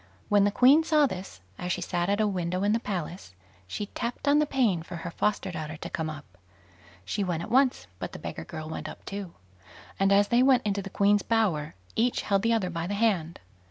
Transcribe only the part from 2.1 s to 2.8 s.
a window in the